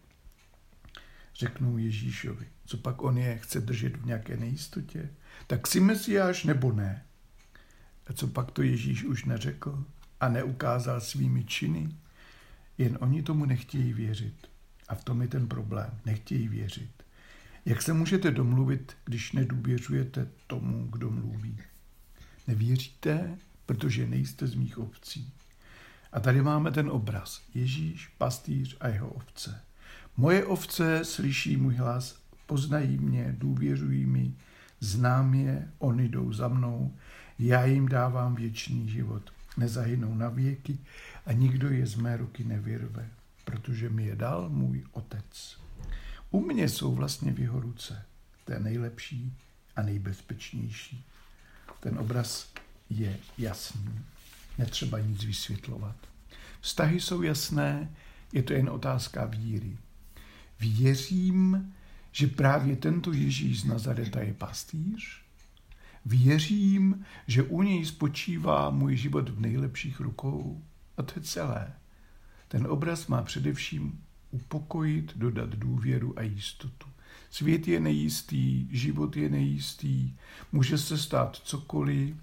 řeknou 1.38 1.78
Ježíšovi. 1.78 2.46
Co 2.66 2.76
pak 2.76 3.02
on 3.02 3.18
je 3.18 3.38
chce 3.38 3.60
držet 3.60 3.96
v 3.96 4.06
nějaké 4.06 4.36
nejistotě? 4.36 5.10
Tak 5.46 5.66
si 5.66 5.80
Mesiáš 5.80 6.44
nebo 6.44 6.72
ne? 6.72 7.04
A 8.06 8.12
co 8.12 8.26
pak 8.26 8.50
to 8.50 8.62
Ježíš 8.62 9.04
už 9.04 9.24
neřekl 9.24 9.84
a 10.20 10.28
neukázal 10.28 11.00
svými 11.00 11.44
činy? 11.44 11.88
Jen 12.78 12.98
oni 13.00 13.22
tomu 13.22 13.44
nechtějí 13.44 13.92
věřit. 13.92 14.50
A 14.88 14.94
v 14.94 15.04
tom 15.04 15.22
je 15.22 15.28
ten 15.28 15.48
problém. 15.48 15.90
Nechtějí 16.06 16.48
věřit. 16.48 17.02
Jak 17.68 17.82
se 17.82 17.92
můžete 17.92 18.30
domluvit, 18.30 18.96
když 19.04 19.32
nedůvěřujete 19.32 20.28
tomu, 20.46 20.86
kdo 20.86 21.10
mluví? 21.10 21.58
Nevěříte, 22.46 23.38
protože 23.66 24.06
nejste 24.06 24.46
z 24.46 24.54
mých 24.54 24.78
ovcí. 24.78 25.32
A 26.12 26.20
tady 26.20 26.42
máme 26.42 26.70
ten 26.70 26.88
obraz. 26.88 27.42
Ježíš, 27.54 28.08
pastýř 28.18 28.76
a 28.80 28.88
jeho 28.88 29.08
ovce. 29.08 29.60
Moje 30.16 30.44
ovce 30.44 31.04
slyší 31.04 31.56
můj 31.56 31.74
hlas, 31.74 32.22
poznají 32.46 32.98
mě, 32.98 33.34
důvěřují 33.38 34.06
mi, 34.06 34.34
znám 34.80 35.34
je, 35.34 35.68
oni 35.78 36.08
jdou 36.08 36.32
za 36.32 36.48
mnou, 36.48 36.96
já 37.38 37.64
jim 37.64 37.88
dávám 37.88 38.34
věčný 38.34 38.88
život. 38.88 39.32
Nezahynou 39.56 40.14
na 40.14 40.28
věky 40.28 40.78
a 41.26 41.32
nikdo 41.32 41.68
je 41.68 41.86
z 41.86 41.94
mé 41.94 42.16
ruky 42.16 42.44
nevyrve. 42.44 43.08
protože 43.44 43.88
mi 43.88 44.06
je 44.06 44.16
dal 44.16 44.48
můj 44.48 44.84
otec. 44.92 45.58
U 46.30 46.40
mě 46.40 46.68
jsou 46.68 46.94
vlastně 46.94 47.32
v 47.32 47.38
jeho 47.38 47.60
ruce. 47.60 48.04
To 48.44 48.52
je 48.52 48.60
nejlepší 48.60 49.32
a 49.76 49.82
nejbezpečnější. 49.82 51.04
Ten 51.80 51.98
obraz 51.98 52.52
je 52.90 53.18
jasný. 53.38 54.00
Netřeba 54.58 54.98
nic 54.98 55.24
vysvětlovat. 55.24 55.96
Vztahy 56.60 57.00
jsou 57.00 57.22
jasné, 57.22 57.90
je 58.32 58.42
to 58.42 58.52
jen 58.52 58.70
otázka 58.70 59.24
víry. 59.24 59.76
Věřím, 60.60 61.72
že 62.12 62.26
právě 62.26 62.76
tento 62.76 63.12
Ježíš 63.12 63.60
z 63.60 63.64
Nazareta 63.64 64.20
je 64.20 64.34
pastýř? 64.34 65.22
Věřím, 66.04 67.04
že 67.26 67.42
u 67.42 67.62
něj 67.62 67.84
spočívá 67.84 68.70
můj 68.70 68.96
život 68.96 69.28
v 69.28 69.40
nejlepších 69.40 70.00
rukou? 70.00 70.64
A 70.96 71.02
to 71.02 71.12
je 71.16 71.22
celé. 71.22 71.72
Ten 72.48 72.66
obraz 72.66 73.06
má 73.06 73.22
především 73.22 74.04
upokojit, 74.30 75.12
dodat 75.16 75.50
důvěru 75.50 76.18
a 76.18 76.22
jistotu. 76.22 76.88
Svět 77.30 77.68
je 77.68 77.80
nejistý, 77.80 78.68
život 78.76 79.16
je 79.16 79.28
nejistý, 79.28 80.14
může 80.52 80.78
se 80.78 80.98
stát 80.98 81.36
cokoliv. 81.36 82.16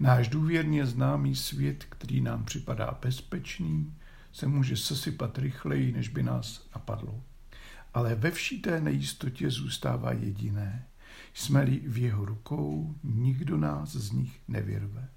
Náš 0.00 0.28
důvěrně 0.28 0.86
známý 0.86 1.36
svět, 1.36 1.84
který 1.88 2.20
nám 2.20 2.44
připadá 2.44 2.98
bezpečný, 3.02 3.94
se 4.32 4.46
může 4.46 4.76
sesypat 4.76 5.38
rychleji, 5.38 5.92
než 5.92 6.08
by 6.08 6.22
nás 6.22 6.68
napadlo. 6.74 7.22
Ale 7.94 8.14
ve 8.14 8.30
vší 8.30 8.62
té 8.62 8.80
nejistotě 8.80 9.50
zůstává 9.50 10.12
jediné. 10.12 10.86
Jsme-li 11.34 11.80
v 11.86 11.98
jeho 11.98 12.24
rukou, 12.24 12.94
nikdo 13.04 13.56
nás 13.56 13.92
z 13.92 14.10
nich 14.10 14.40
nevyrve. 14.48 15.08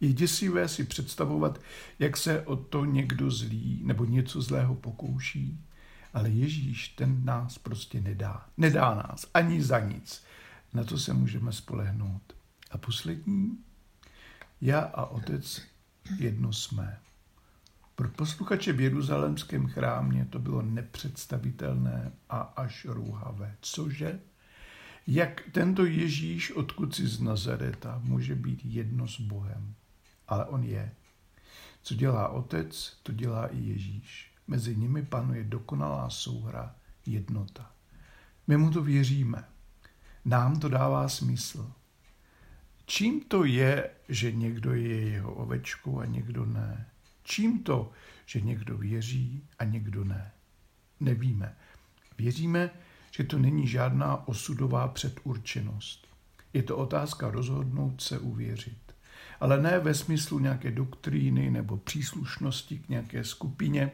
Je 0.00 0.12
děsivé 0.12 0.68
si 0.68 0.84
představovat, 0.84 1.60
jak 1.98 2.16
se 2.16 2.40
o 2.40 2.56
to 2.56 2.84
někdo 2.84 3.30
zlý 3.30 3.80
nebo 3.84 4.04
něco 4.04 4.42
zlého 4.42 4.74
pokouší, 4.74 5.60
ale 6.14 6.30
Ježíš 6.30 6.88
ten 6.88 7.24
nás 7.24 7.58
prostě 7.58 8.00
nedá. 8.00 8.46
Nedá 8.56 8.94
nás 8.94 9.26
ani 9.34 9.62
za 9.62 9.80
nic. 9.80 10.24
Na 10.74 10.84
to 10.84 10.98
se 10.98 11.12
můžeme 11.12 11.52
spolehnout. 11.52 12.36
A 12.70 12.78
poslední, 12.78 13.58
já 14.60 14.80
a 14.80 15.06
otec 15.06 15.62
jedno 16.18 16.52
jsme. 16.52 16.98
Pro 17.96 18.08
posluchače 18.08 18.72
v 18.72 18.80
Jeruzalémském 18.80 19.66
chrámě 19.66 20.26
to 20.30 20.38
bylo 20.38 20.62
nepředstavitelné 20.62 22.12
a 22.28 22.38
až 22.38 22.84
růhavé. 22.84 23.56
Cože? 23.60 24.20
Jak 25.06 25.42
tento 25.52 25.84
Ježíš, 25.84 26.50
odkud 26.50 26.94
si 26.94 27.06
z 27.06 27.20
Nazareta, 27.20 28.00
může 28.04 28.34
být 28.34 28.60
jedno 28.64 29.08
s 29.08 29.20
Bohem? 29.20 29.74
Ale 30.28 30.44
on 30.44 30.64
je. 30.64 30.92
Co 31.82 31.94
dělá 31.94 32.28
otec, 32.28 32.96
to 33.02 33.12
dělá 33.12 33.46
i 33.46 33.58
Ježíš. 33.58 34.33
Mezi 34.46 34.76
nimi 34.76 35.02
panuje 35.02 35.44
dokonalá 35.44 36.10
souhra, 36.10 36.74
jednota. 37.06 37.70
My 38.46 38.56
mu 38.56 38.70
to 38.70 38.82
věříme. 38.82 39.44
Nám 40.24 40.60
to 40.60 40.68
dává 40.68 41.08
smysl. 41.08 41.72
Čím 42.86 43.20
to 43.20 43.44
je, 43.44 43.90
že 44.08 44.32
někdo 44.32 44.74
je 44.74 45.08
jeho 45.08 45.34
ovečkou 45.34 46.00
a 46.00 46.06
někdo 46.06 46.46
ne? 46.46 46.86
Čím 47.22 47.62
to, 47.62 47.92
že 48.26 48.40
někdo 48.40 48.78
věří 48.78 49.44
a 49.58 49.64
někdo 49.64 50.04
ne? 50.04 50.32
Nevíme. 51.00 51.56
Věříme, 52.18 52.70
že 53.10 53.24
to 53.24 53.38
není 53.38 53.66
žádná 53.66 54.28
osudová 54.28 54.88
předurčenost. 54.88 56.06
Je 56.52 56.62
to 56.62 56.76
otázka 56.76 57.30
rozhodnout 57.30 58.00
se 58.00 58.18
uvěřit. 58.18 58.94
Ale 59.40 59.62
ne 59.62 59.78
ve 59.78 59.94
smyslu 59.94 60.38
nějaké 60.38 60.70
doktríny 60.70 61.50
nebo 61.50 61.76
příslušnosti 61.76 62.78
k 62.78 62.88
nějaké 62.88 63.24
skupině, 63.24 63.90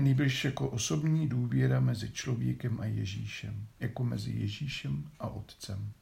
nejbliž 0.00 0.44
jako 0.44 0.68
osobní 0.68 1.28
důvěra 1.28 1.80
mezi 1.80 2.10
člověkem 2.10 2.80
a 2.80 2.84
Ježíšem, 2.84 3.66
jako 3.80 4.04
mezi 4.04 4.30
Ježíšem 4.30 5.10
a 5.18 5.28
Otcem. 5.28 5.92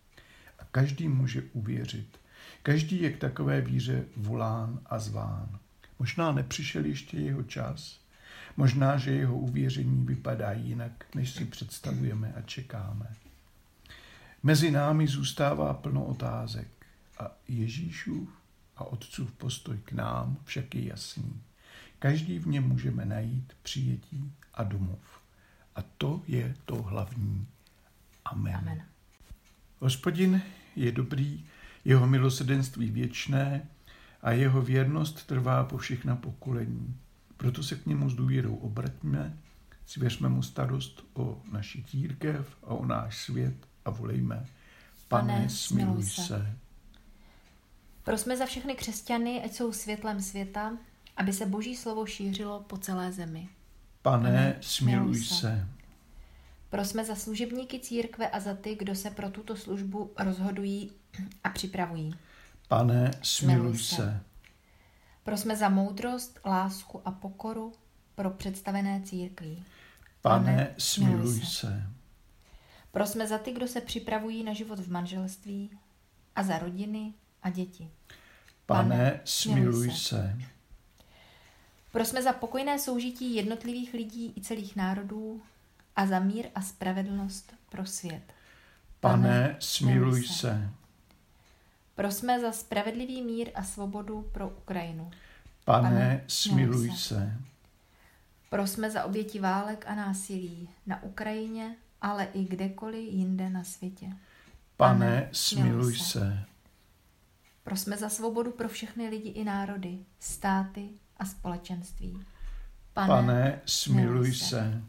A 0.59 0.65
každý 0.65 1.09
může 1.09 1.43
uvěřit. 1.53 2.21
Každý 2.63 3.03
je 3.03 3.13
k 3.13 3.19
takové 3.19 3.61
víře 3.61 4.05
volán 4.17 4.81
a 4.87 4.99
zván. 4.99 5.59
Možná 5.99 6.33
nepřišel 6.33 6.85
ještě 6.85 7.19
jeho 7.19 7.43
čas, 7.43 8.01
možná, 8.57 8.97
že 8.97 9.11
jeho 9.11 9.39
uvěření 9.39 10.07
vypadá 10.07 10.53
jinak, 10.53 11.05
než 11.15 11.31
si 11.31 11.45
představujeme 11.45 12.33
a 12.33 12.43
čekáme. 12.43 13.17
Mezi 14.43 14.71
námi 14.71 15.07
zůstává 15.07 15.75
plno 15.75 16.05
otázek 16.05 16.69
a 17.19 17.31
Ježíšův 17.49 18.29
a 18.77 18.85
Otcův 18.85 19.33
postoj 19.33 19.79
k 19.85 19.93
nám 19.93 20.37
však 20.45 20.75
je 20.75 20.85
jasný. 20.85 21.43
Každý 22.03 22.39
v 22.39 22.47
něm 22.47 22.69
můžeme 22.69 23.05
najít 23.05 23.53
přijetí 23.63 24.33
a 24.55 24.63
domov. 24.63 25.21
A 25.77 25.83
to 25.99 26.23
je 26.29 26.55
to 26.65 26.83
hlavní. 26.83 27.47
Amen. 28.25 28.55
Amen. 28.57 28.83
Hospodin 29.79 30.43
je 30.77 30.93
dobrý, 30.93 31.45
jeho 31.85 32.07
milosedenství 32.07 32.91
věčné 32.91 33.69
a 34.23 34.33
jeho 34.33 34.63
věrnost 34.63 35.27
trvá 35.27 35.65
po 35.65 35.79
všechna 35.79 36.17
pokolení. 36.17 36.97
Proto 37.37 37.63
se 37.63 37.77
k 37.77 37.87
němu 37.87 38.11
s 38.11 38.15
důvěrou 38.15 38.55
obraťme, 38.55 39.39
svěřme 39.87 40.29
mu 40.29 40.43
starost 40.43 41.05
o 41.15 41.43
naši 41.53 41.85
církev 41.85 42.57
a 42.63 42.67
o 42.67 42.87
náš 42.87 43.17
svět 43.17 43.57
a 43.85 43.91
volejme. 43.91 44.47
Pane, 45.09 45.33
Pane 45.33 45.51
smiluj 45.51 46.03
se. 46.03 46.57
Prosme 48.05 48.37
za 48.37 48.47
všechny 48.47 48.75
křesťany, 48.75 49.45
ať 49.45 49.53
jsou 49.53 49.73
světlem 49.73 50.21
světa, 50.21 50.73
aby 51.17 51.33
se 51.33 51.47
boží 51.47 51.77
slovo 51.77 52.07
šířilo 52.07 52.61
po 52.61 52.77
celé 52.79 53.13
zemi. 53.13 53.49
Pane, 54.03 54.23
Pane 54.31 54.57
smiluj 54.61 55.19
se. 55.19 55.35
se. 55.35 55.69
Prosme 56.71 57.05
za 57.05 57.15
služebníky 57.15 57.81
církve 57.81 58.29
a 58.29 58.41
za 58.41 58.55
ty, 58.55 58.75
kdo 58.75 58.95
se 58.95 59.11
pro 59.11 59.31
tuto 59.31 59.57
službu 59.57 60.13
rozhodují 60.19 60.93
a 61.45 61.49
připravují. 61.51 62.15
Pane, 62.69 63.11
smiluj 63.23 63.79
se. 63.79 63.95
se. 63.95 64.21
Prosme 65.25 65.57
za 65.57 65.69
moudrost, 65.69 66.41
lásku 66.45 67.03
a 67.05 67.11
pokoru 67.11 67.73
pro 68.15 68.31
představené 68.31 69.01
církví. 69.05 69.65
Pane, 70.23 70.45
Pane 70.45 70.75
smiluj 70.79 71.41
se. 71.41 71.47
se. 71.47 71.83
Prosme 72.93 73.27
za 73.27 73.39
ty, 73.39 73.53
kdo 73.53 73.69
se 73.69 73.81
připravují 73.81 74.45
na 74.45 74.53
život 74.53 74.79
v 74.79 74.91
manželství 74.91 75.71
a 76.37 76.43
za 76.43 76.59
rodiny 76.59 77.15
a 77.43 77.51
děti. 77.51 77.91
Pane, 78.67 78.89
Pane 78.89 79.21
smiluj 79.25 79.91
se. 79.91 79.97
se. 79.97 80.39
Prosme 81.93 82.23
za 82.23 82.33
pokojné 82.33 82.79
soužití 82.79 83.35
jednotlivých 83.35 83.95
lidí 83.95 84.33
i 84.37 84.41
celých 84.41 84.77
národů 84.77 85.43
a 85.97 86.07
za 86.07 86.19
mír 86.19 86.47
a 86.55 86.63
spravedlnost 86.63 87.55
pro 87.69 87.87
svět. 87.87 88.23
Pane, 89.01 89.23
Pane 89.29 89.57
smiluj 89.59 90.23
se. 90.27 90.33
se. 90.35 90.71
Prosme 91.95 92.41
za 92.41 92.53
spravedlivý 92.53 93.23
mír 93.23 93.51
a 93.55 93.63
svobodu 93.63 94.29
pro 94.33 94.49
Ukrajinu. 94.49 95.11
Pane, 95.65 95.89
Pane 95.89 96.25
smiluj 96.29 96.91
se. 96.91 96.97
se. 96.97 97.33
Prosme 98.51 98.91
za 98.91 99.05
oběti 99.05 99.41
válek 99.41 99.85
a 99.89 99.95
násilí 99.95 100.69
na 100.87 101.03
Ukrajině, 101.03 101.77
ale 102.03 102.25
i 102.25 102.45
kdekoliv 102.45 103.13
jinde 103.13 103.51
na 103.51 103.65
světě. 103.65 104.07
Pane, 104.07 104.19
Pane 104.77 105.29
smiluj 105.33 105.97
se. 105.97 106.05
se. 106.05 106.45
Prosme 107.65 107.97
za 107.97 108.09
svobodu 108.09 108.51
pro 108.53 108.69
všechny 108.69 109.09
lidi 109.09 109.29
i 109.29 109.45
národy, 109.45 109.99
státy 110.19 110.89
a 111.23 111.25
společenství. 111.25 112.25
Pane, 112.93 113.09
Pane 113.09 113.61
smiluj 113.67 114.35
se. 114.35 114.45
se. 114.45 114.83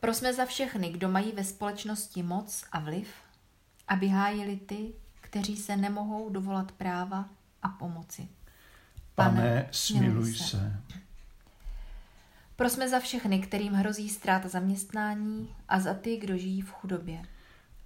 Prosme 0.00 0.34
za 0.34 0.46
všechny, 0.46 0.88
kdo 0.90 1.08
mají 1.08 1.32
ve 1.32 1.44
společnosti 1.44 2.22
moc 2.22 2.64
a 2.72 2.78
vliv, 2.80 3.08
aby 3.88 4.08
hájili 4.08 4.56
ty, 4.56 4.92
kteří 5.20 5.56
se 5.56 5.76
nemohou 5.76 6.30
dovolat 6.30 6.72
práva 6.72 7.28
a 7.62 7.68
pomoci. 7.68 8.28
Pane, 9.14 9.30
Pane 9.40 9.68
smiluj 9.70 10.34
se. 10.34 10.44
se. 10.44 10.80
Prosme 12.56 12.88
za 12.88 13.00
všechny, 13.00 13.38
kterým 13.38 13.72
hrozí 13.72 14.08
ztráta 14.08 14.48
zaměstnání 14.48 15.54
a 15.68 15.80
za 15.80 15.94
ty, 15.94 16.16
kdo 16.16 16.36
žijí 16.36 16.62
v 16.62 16.70
chudobě. 16.70 17.22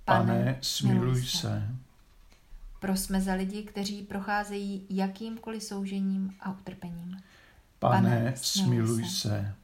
Pane, 0.04 0.26
Pane 0.26 0.58
smiluj 0.60 1.22
se. 1.22 1.38
se. 1.38 1.68
Prosme 2.80 3.20
za 3.20 3.34
lidi, 3.34 3.62
kteří 3.62 4.02
procházejí 4.02 4.86
jakýmkoliv 4.90 5.62
soužením 5.62 6.36
a 6.40 6.50
utrpením. 6.50 7.22
Pane, 7.78 8.08
Pane 8.10 8.32
smiluj 8.36 9.04
se. 9.04 9.28
se. 9.28 9.54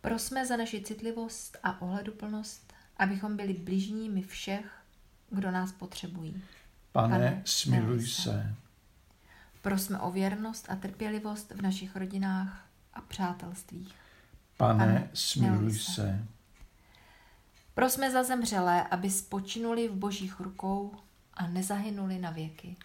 Prosme 0.00 0.46
za 0.46 0.56
naši 0.56 0.80
citlivost 0.82 1.56
a 1.62 1.82
ohleduplnost, 1.82 2.72
abychom 2.96 3.36
byli 3.36 3.54
bližními 3.54 4.22
všech, 4.22 4.64
kdo 5.30 5.50
nás 5.50 5.72
potřebují. 5.72 6.42
Pane, 6.92 7.14
Pane 7.18 7.42
smiluj 7.44 8.06
se. 8.06 8.22
se. 8.22 8.54
Prosme 9.62 9.98
o 9.98 10.10
věrnost 10.10 10.66
a 10.70 10.76
trpělivost 10.76 11.50
v 11.50 11.62
našich 11.62 11.96
rodinách 11.96 12.66
a 12.94 13.00
přátelstvích. 13.00 13.94
Pane, 14.56 14.78
Pane 14.78 15.10
smiluj 15.14 15.72
se. 15.72 15.92
se. 15.92 16.24
Prosme 17.74 18.10
za 18.10 18.22
zemřelé, 18.22 18.82
aby 18.84 19.10
spočinuli 19.10 19.88
v 19.88 19.92
božích 19.94 20.40
rukou 20.40 20.94
a 21.34 21.46
nezahynuli 21.46 22.18
na 22.18 22.30
věky. 22.30 22.76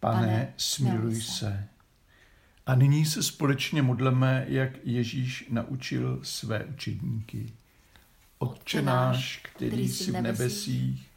Pane, 0.00 0.26
Pane 0.26 0.52
smiluj 0.56 1.14
se. 1.14 1.32
se. 1.32 1.68
A 2.66 2.74
nyní 2.74 3.04
se 3.06 3.22
společně 3.22 3.82
modleme, 3.82 4.44
jak 4.48 4.70
Ježíš 4.84 5.46
naučil 5.50 6.20
své 6.22 6.64
učedníky. 6.64 7.52
Otče 8.38 8.82
náš, 8.82 9.40
který 9.42 9.88
jsi 9.88 10.12
v 10.12 10.22
nebesích, 10.22 11.08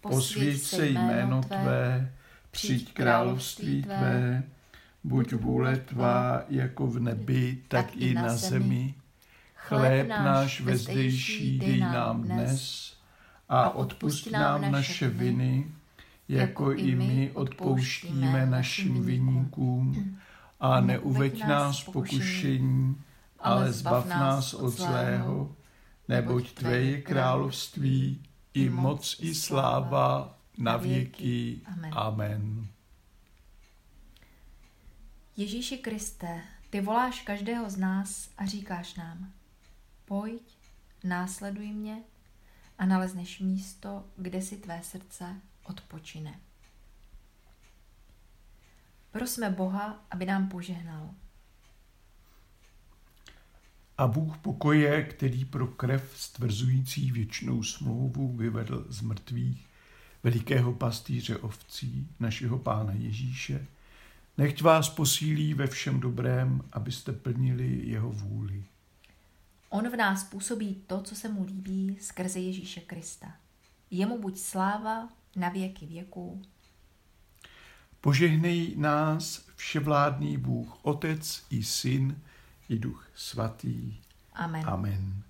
posvěť 0.00 0.60
se 0.60 0.86
jméno 0.86 1.42
Tvé, 1.42 2.12
přijď 2.50 2.92
království 2.92 3.82
Tvé, 3.82 4.42
buď 5.04 5.32
vůle 5.32 5.76
Tvá 5.76 6.44
jako 6.48 6.86
v 6.86 7.00
nebi, 7.00 7.58
tak 7.68 7.96
i 7.96 8.14
na 8.14 8.36
zemi. 8.36 8.94
Chléb 9.54 10.08
náš 10.08 10.60
vezdejší 10.60 11.58
dej 11.58 11.80
nám 11.80 12.22
dnes 12.22 12.92
a 13.48 13.70
odpust 13.70 14.30
nám 14.30 14.72
naše 14.72 15.08
viny, 15.08 15.66
jako 16.30 16.72
i 16.72 16.94
my 16.94 17.30
odpouštíme 17.34 18.46
našim 18.46 19.04
viníkům. 19.04 20.18
a 20.60 20.80
neuveď 20.80 21.46
nás 21.46 21.84
pokušení, 21.84 22.96
ale 23.38 23.72
zbav 23.72 24.06
nás 24.06 24.54
od 24.54 24.70
zlého, 24.70 25.56
neboť 26.08 26.52
Tvé 26.52 26.76
je 26.76 27.02
království, 27.02 28.22
i 28.54 28.68
moc, 28.68 29.16
i 29.20 29.34
sláva 29.34 30.38
na 30.58 30.76
věky. 30.76 31.60
Amen. 31.92 32.66
Ježíši 35.36 35.78
Kriste, 35.78 36.42
ty 36.70 36.80
voláš 36.80 37.22
každého 37.22 37.70
z 37.70 37.76
nás 37.76 38.30
a 38.38 38.46
říkáš 38.46 38.94
nám, 38.94 39.32
pojď, 40.04 40.42
následuj 41.04 41.72
mě 41.72 41.96
a 42.78 42.86
nalezneš 42.86 43.40
místo, 43.40 44.04
kde 44.16 44.42
si 44.42 44.56
tvé 44.56 44.80
srdce 44.82 45.40
odpočine. 45.70 46.40
Prosme 49.10 49.50
Boha, 49.50 50.04
aby 50.10 50.26
nám 50.26 50.48
požehnal. 50.48 51.14
A 53.98 54.06
Bůh 54.06 54.38
pokoje, 54.38 55.02
který 55.02 55.44
pro 55.44 55.66
krev 55.66 56.12
stvrzující 56.16 57.10
věčnou 57.10 57.62
smlouvu 57.62 58.36
vyvedl 58.36 58.86
z 58.88 59.00
mrtvých 59.00 59.66
velikého 60.22 60.72
pastýře 60.72 61.36
ovcí, 61.36 62.08
našeho 62.20 62.58
Pána 62.58 62.92
Ježíše, 62.92 63.66
nechť 64.38 64.62
vás 64.62 64.88
posílí 64.88 65.54
ve 65.54 65.66
všem 65.66 66.00
dobrém, 66.00 66.62
abyste 66.72 67.12
plnili 67.12 67.80
jeho 67.84 68.10
vůli. 68.10 68.64
On 69.68 69.90
v 69.90 69.96
nás 69.96 70.24
působí 70.24 70.82
to, 70.86 71.02
co 71.02 71.14
se 71.16 71.28
mu 71.28 71.44
líbí 71.44 71.96
skrze 72.00 72.38
Ježíše 72.38 72.80
Krista. 72.80 73.32
Jemu 73.90 74.18
buď 74.18 74.38
sláva 74.38 75.08
na 75.36 75.48
věky 75.48 75.86
věků. 75.86 76.42
Požehnej 78.00 78.74
nás 78.76 79.44
vševládný 79.56 80.36
Bůh, 80.36 80.78
Otec 80.82 81.46
i 81.50 81.62
Syn 81.62 82.20
i 82.68 82.78
Duch 82.78 83.10
Svatý. 83.14 84.00
Amen. 84.34 84.68
Amen. 84.68 85.22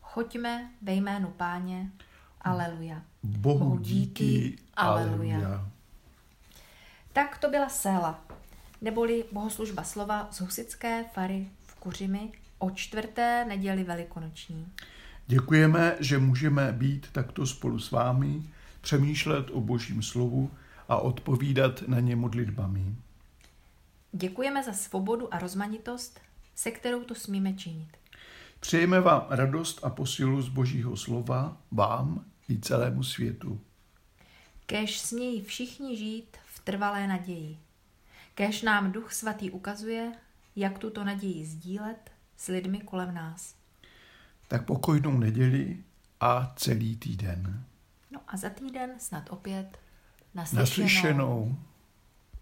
Choďme 0.00 0.70
ve 0.82 0.92
jménu 0.92 1.28
Páně. 1.28 1.90
Aleluja. 2.40 3.02
Bohu 3.22 3.78
díky. 3.78 4.58
Aleluja. 4.74 5.70
Tak 7.12 7.38
to 7.38 7.50
byla 7.50 7.68
Séla, 7.68 8.24
neboli 8.80 9.24
bohoslužba 9.32 9.84
slova 9.84 10.28
z 10.30 10.40
Husické 10.40 11.04
fary 11.14 11.48
v 11.66 11.74
Kuřimi 11.74 12.32
o 12.58 12.70
čtvrté 12.70 13.44
neděli 13.48 13.84
velikonoční. 13.84 14.72
Děkujeme, 15.26 15.96
že 16.00 16.18
můžeme 16.18 16.72
být 16.72 17.08
takto 17.12 17.46
spolu 17.46 17.78
s 17.78 17.90
vámi, 17.90 18.42
přemýšlet 18.80 19.50
o 19.50 19.60
božím 19.60 20.02
slovu 20.02 20.50
a 20.88 20.96
odpovídat 20.96 21.82
na 21.82 22.00
ně 22.00 22.16
modlitbami. 22.16 22.94
Děkujeme 24.12 24.62
za 24.62 24.72
svobodu 24.72 25.34
a 25.34 25.38
rozmanitost, 25.38 26.20
se 26.54 26.70
kterou 26.70 27.04
to 27.04 27.14
smíme 27.14 27.52
činit. 27.52 27.88
Přejeme 28.60 29.00
vám 29.00 29.26
radost 29.30 29.80
a 29.82 29.90
posilu 29.90 30.42
z 30.42 30.48
božího 30.48 30.96
slova, 30.96 31.56
vám 31.70 32.24
i 32.48 32.58
celému 32.58 33.02
světu. 33.02 33.60
Kéž 34.66 34.98
smějí 35.00 35.42
všichni 35.42 35.96
žít 35.96 36.36
v 36.46 36.60
trvalé 36.64 37.06
naději. 37.06 37.58
Kéž 38.34 38.62
nám 38.62 38.92
Duch 38.92 39.12
Svatý 39.12 39.50
ukazuje, 39.50 40.12
jak 40.56 40.78
tuto 40.78 41.04
naději 41.04 41.46
sdílet 41.46 42.10
s 42.36 42.48
lidmi 42.48 42.80
kolem 42.80 43.14
nás. 43.14 43.54
Tak 44.48 44.64
pokojnou 44.64 45.18
neděli 45.18 45.84
a 46.20 46.52
celý 46.56 46.96
týden. 46.96 47.64
A 48.30 48.36
za 48.36 48.50
týden 48.50 48.90
snad 48.98 49.30
opět 49.30 49.78
naslyšenou. 50.34 50.62
Naslyšenou. 50.62 51.56